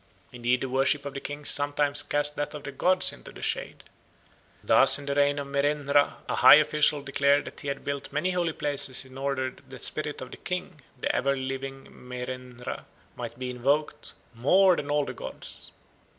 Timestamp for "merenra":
5.49-6.23, 11.91-12.85